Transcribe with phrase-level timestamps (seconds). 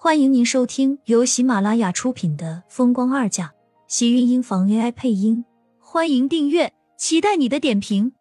[0.00, 3.46] 欢迎您收听由喜马拉雅出品的《风光二嫁》，
[3.88, 5.44] 喜运音房 AI 配音。
[5.80, 8.12] 欢迎订阅，期待你的点评。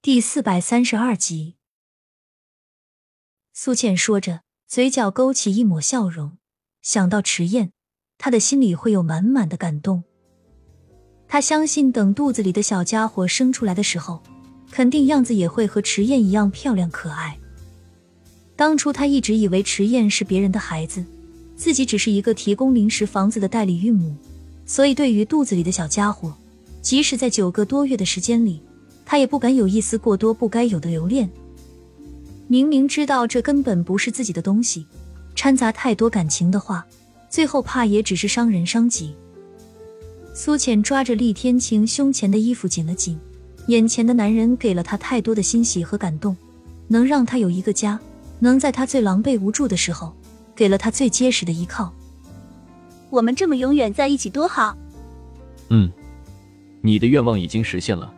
[0.00, 1.56] 第四百三十二集，
[3.52, 6.38] 苏倩说着，嘴角勾起一抹笑容。
[6.80, 7.72] 想到迟燕，
[8.16, 10.04] 她的心里会有满满的感动。
[11.28, 14.22] 她相信，等肚子里的小家伙生出来的时候。
[14.72, 17.36] 肯定样子也会和迟燕一样漂亮可爱。
[18.60, 21.02] 当初他一直以为迟燕是别人的孩子，
[21.56, 24.14] 自己只是一个提供临时房子的代理孕母，
[24.66, 26.34] 所以对于肚子里的小家伙，
[26.82, 28.60] 即使在九个多月的时间里，
[29.06, 31.26] 他也不敢有一丝过多不该有的留恋。
[32.48, 34.84] 明明知道这根本不是自己的东西，
[35.34, 36.84] 掺杂太多感情的话，
[37.30, 39.14] 最后怕也只是伤人伤己。
[40.34, 43.18] 苏浅抓着厉天晴胸前的衣服紧了紧。
[43.68, 46.36] 眼前的男人给了他太多的欣喜和感动，
[46.88, 47.98] 能让他有一个家，
[48.40, 50.12] 能在他最狼狈无助的时候，
[50.56, 51.94] 给了他最结实的依靠。
[53.10, 54.76] 我们这么永远在一起多好。
[55.68, 55.90] 嗯，
[56.80, 58.12] 你的愿望已经实现了，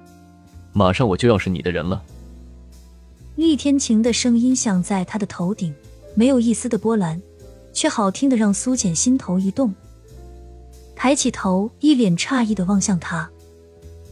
[0.73, 2.03] 马上我就要是你的人了。
[3.37, 5.75] 厉天晴的声音响在他的头顶，
[6.15, 7.21] 没有一丝的波澜，
[7.73, 9.75] 却好听的让苏浅心头一动，
[10.95, 13.29] 抬起头，一脸诧异的望向他。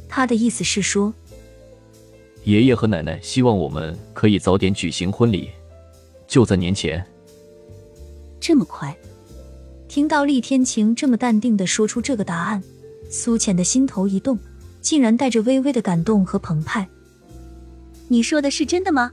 [0.09, 1.13] 他的意思是说。
[2.45, 5.51] 爷爷和奶奶希望我们可以早点举行婚礼，
[6.31, 7.05] 就在年前。
[8.41, 8.97] 这么快？
[9.89, 12.63] 听到厉天晴这么淡定的说出这个答案，
[13.11, 14.39] 苏浅的心头一动，
[14.81, 16.89] 竟然带着微微的感动和澎湃。
[18.07, 19.11] 你说的是真的吗？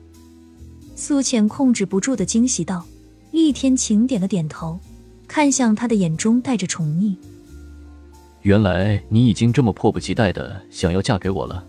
[0.96, 2.86] 苏浅控制不住的惊喜道。
[3.32, 4.80] 厉天晴点了点头，
[5.28, 7.16] 看向他的眼中带着宠溺。
[8.44, 11.64] 原来你已经这么迫不及待的想要嫁给我了。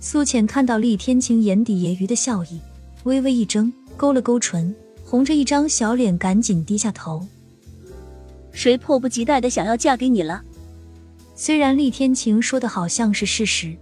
[0.00, 2.60] 苏浅看到厉天晴眼底揶揄的笑意，
[3.04, 7.26] 微微一怔，勾了勾唇，红着一张小脸，赶紧低下头。
[8.50, 10.42] 谁迫不及待的想要嫁给你了？
[11.34, 13.74] 虽然厉天晴说的好像是事实，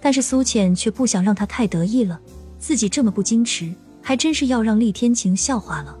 [0.00, 2.20] 但是苏浅却不想让他太得意了。
[2.58, 3.72] 自己这么不矜持，
[4.02, 5.96] 还真是要让厉天晴笑话了。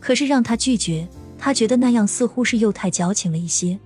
[0.00, 1.06] 可是让他拒绝，
[1.38, 3.78] 他觉得那样似乎是又太矫情了一些。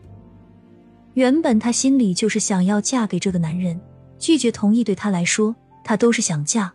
[1.15, 3.81] 原本他心里就是想要嫁给这个男人。
[4.19, 5.55] 拒绝同意对他来说，
[5.85, 6.73] 他都是想嫁。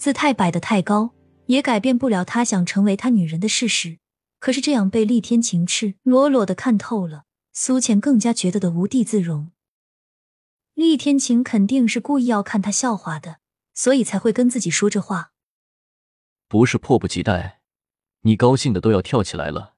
[0.00, 1.10] 姿态摆得太高，
[1.44, 3.98] 也改变不了他想成为他女人的事实。
[4.38, 9.52] 可是这样被厉天晴赤裸裸的看透了，苏浅更加觉得的无地自容。
[10.72, 13.40] 厉天晴肯定是故意要看他笑话的，
[13.74, 15.32] 所以才会跟自己说这话。
[16.48, 17.60] 不是迫不及待，
[18.22, 19.74] 你高兴的都要跳起来了。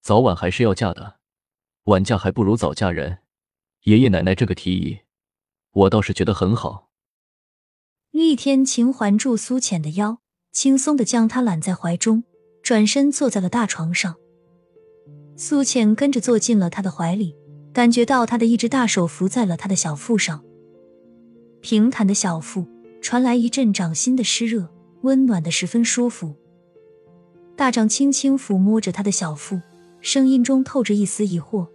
[0.00, 1.20] 早晚还是要嫁的，
[1.84, 3.18] 晚嫁还不如早嫁人。
[3.82, 5.00] 爷爷奶奶这个提议。
[5.72, 6.91] 我倒是觉得很好。
[8.12, 10.18] 厉天晴环住苏浅的腰，
[10.52, 12.24] 轻松的将她揽在怀中，
[12.62, 14.16] 转身坐在了大床上。
[15.34, 17.34] 苏浅跟着坐进了他的怀里，
[17.72, 20.44] 感觉到他的一只大手扶在了他的小腹上，
[21.62, 22.66] 平坦的小腹
[23.00, 24.68] 传来一阵掌心的湿热，
[25.00, 26.34] 温暖的十分舒服。
[27.56, 29.58] 大掌轻轻抚摸着他的小腹，
[30.02, 31.66] 声音中透着一丝疑惑：“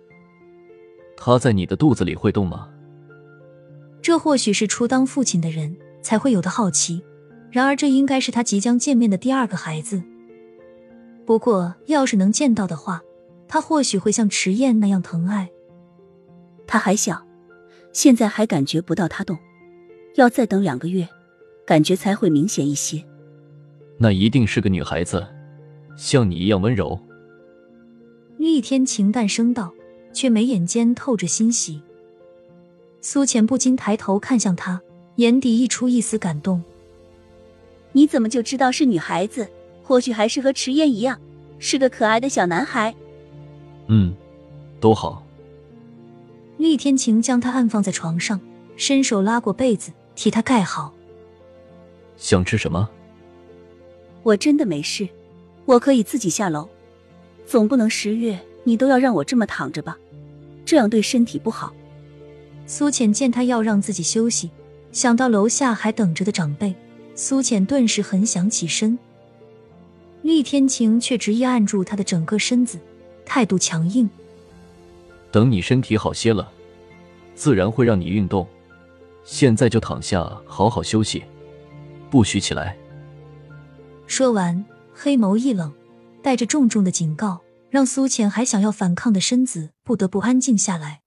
[1.17, 2.69] 他在你的肚子里会动吗？”
[4.03, 5.75] 这或许是初当父亲的人
[6.07, 7.03] 才会有的好奇，
[7.51, 10.01] 然而这应该是他即将见面的第二个孩子。
[11.25, 13.01] 不过，要是能见到的话，
[13.45, 15.49] 他或许会像迟燕那样疼爱。
[16.65, 17.27] 他还小，
[17.91, 19.37] 现在还感觉不到他动，
[20.15, 21.05] 要再等两个月，
[21.65, 23.03] 感觉才会明显一些。
[23.97, 25.27] 那一定是个女孩子，
[25.97, 26.97] 像你一样温柔。
[28.37, 29.73] 厉天晴淡声道，
[30.13, 31.81] 却眉眼间透着欣喜。
[33.01, 34.81] 苏浅不禁抬头看向他，
[35.17, 36.63] 眼底溢出一丝感动。
[37.91, 39.47] 你怎么就知道是女孩子？
[39.83, 41.17] 或许还是和迟燕一样，
[41.59, 42.93] 是个可爱的小男孩。
[43.87, 44.13] 嗯，
[44.81, 45.23] 都好。
[46.57, 48.39] 厉天晴将他按放在床上，
[48.75, 50.93] 伸手拉过被子，替他盖好。
[52.17, 52.89] 想吃什么？
[54.23, 55.07] 我真的没事，
[55.65, 56.67] 我可以自己下楼。
[57.45, 59.97] 总不能十月你都要让我这么躺着吧？
[60.65, 61.73] 这样对身体不好。
[62.65, 64.51] 苏浅见他要让自己休息，
[64.91, 66.75] 想到楼下还等着的长辈，
[67.15, 68.97] 苏浅顿时很想起身。
[70.23, 72.79] 厉天晴却执意按住他的整个身子，
[73.25, 74.09] 态度强硬。
[75.31, 76.51] 等你身体好些了，
[77.35, 78.47] 自然会让你运动。
[79.23, 81.23] 现在就躺下，好好休息，
[82.09, 82.77] 不许起来。
[84.07, 85.73] 说完，黑眸一冷，
[86.23, 91.01] 带着重重的警告，让苏浅还想要反抗的身子不得不安静下来。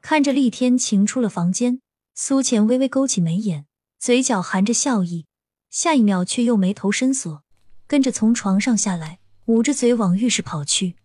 [0.00, 1.80] 看着厉天晴出了房间，
[2.14, 3.66] 苏浅微微勾起眉眼，
[3.98, 5.26] 嘴角含着笑意，
[5.70, 7.42] 下一秒却又眉头深锁，
[7.86, 10.96] 跟着从床上下来，捂着嘴往浴室跑去。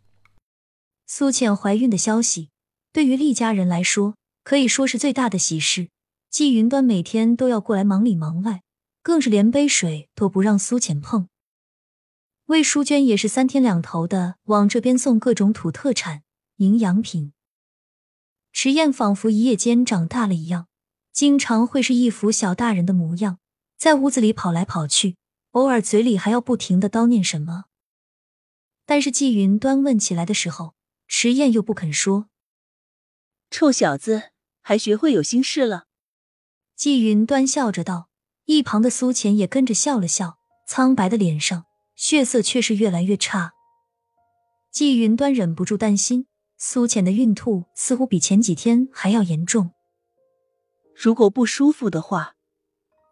[1.06, 2.50] 苏浅怀孕的消息
[2.92, 5.89] 对于厉家人来说可以说是最大的喜事，
[6.30, 8.63] 季云端每天都要过来忙里忙外，
[9.01, 11.30] 更是连杯水都不让苏浅碰。
[12.48, 16.24] 魏淑娟也是三天两头的往这边送各种土特产、
[16.57, 17.31] 营养品。
[18.51, 20.68] 迟燕仿佛一夜间长大了一样，
[21.17, 23.39] 经常会是一副小大人的模样，
[23.75, 25.15] 在屋子里跑来跑去，
[25.53, 27.63] 偶尔嘴里还要不停的叨念什么。
[28.85, 30.75] 但是季云端问起来的时候，
[31.07, 32.29] 迟燕又不肯说。
[33.49, 34.29] 臭小子，
[34.61, 35.85] 还学会有心事了？
[36.75, 38.09] 季云端笑着道。
[38.45, 40.37] 一旁的苏浅也跟着笑了笑，
[40.67, 41.65] 苍白的脸上。
[41.95, 43.53] 血色却是越来越差，
[44.69, 46.27] 季云端忍不住担心
[46.59, 49.71] 苏浅的孕吐似乎比前几天还要严重。
[50.99, 52.33] 如果不舒服的话，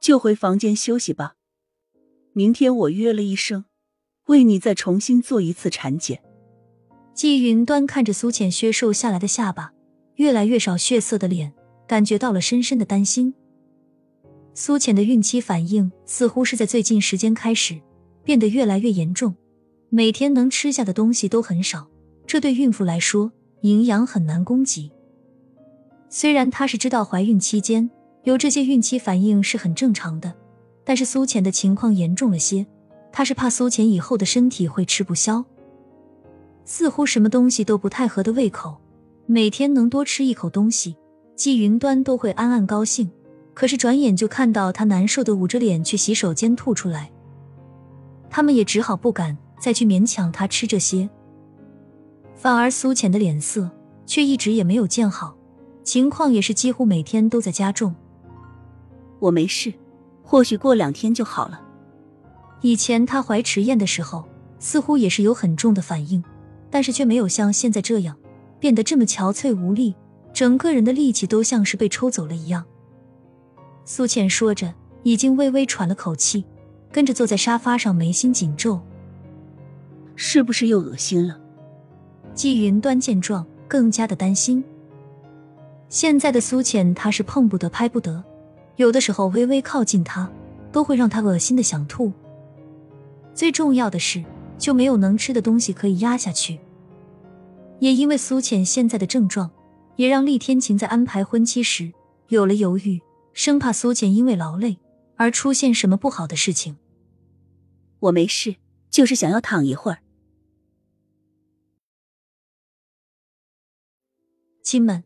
[0.02, 1.36] 就回房间休息吧。
[2.34, 3.66] 明天我约了医生，
[4.26, 6.24] 为你再重新做一次产检。
[7.14, 9.72] 季云端看着苏浅削瘦下来的下巴，
[10.16, 11.54] 越来越少血色的脸，
[11.88, 13.36] 感觉到了深深的担心。
[14.56, 17.80] 苏浅的孕期反应似乎是在最近时间开始。
[18.24, 19.36] 变得越来越严重，
[19.90, 21.88] 每天能吃下的东西都很少，
[22.26, 24.92] 这对孕妇来说营养很难供给。
[26.10, 27.90] 虽然她是知道怀孕期间
[28.24, 30.34] 有这些孕期反应是很正常的，
[30.84, 32.66] 但是苏浅的情况严重了些，
[33.12, 35.44] 她是怕苏浅以后的身体会吃不消，
[36.64, 38.78] 似乎什么东西都不太合的胃口，
[39.26, 40.96] 每天能多吃一口东西，
[41.36, 43.12] 季云端都会暗暗高兴。
[43.54, 47.10] 可是转眼就看到她难受的捂着脸去洗手间吐出来。
[48.30, 51.10] 他们也只好不敢再去勉强他吃这些，
[52.36, 53.72] 反而苏浅的脸色
[54.06, 55.38] 却一直也没有见好，
[55.86, 57.96] 情况也是几乎每天都在加重。
[59.20, 59.72] 我没事，
[60.24, 61.62] 或许过两天就好了。
[62.62, 64.26] 以前他怀迟燕的时候，
[64.60, 66.22] 似乎也是有很重的反应，
[66.72, 68.18] 但是却没有像现在这样
[68.60, 69.96] 变得这么憔悴无力，
[70.34, 72.66] 整个人的力气都像是被抽走了一样。
[73.86, 74.74] 苏浅说着，
[75.04, 76.44] 已经微微喘了口气。
[76.92, 78.80] 跟着坐在沙发上，眉心紧皱，
[80.16, 81.38] 是不是又恶心了？
[82.34, 84.64] 季云端见状，更加的担心。
[85.96, 88.22] 现在的苏浅，他是碰不得、拍不得，
[88.76, 90.30] 有的时候微微靠近他，
[90.70, 92.12] 都会让他恶心的想吐。
[93.34, 94.22] 最重要的是，
[94.58, 96.60] 就没有能吃的东西可以压下去。
[97.80, 99.50] 也因为苏浅现在的症状，
[99.96, 101.94] 也让厉天晴在安排婚期时
[102.28, 103.02] 有了犹豫，
[103.32, 104.78] 生怕苏浅因为劳累
[105.16, 106.76] 而出现什么不好的事情。
[108.00, 108.58] 我没事，
[108.90, 110.00] 就是想要躺一会儿。
[114.62, 115.06] 亲们，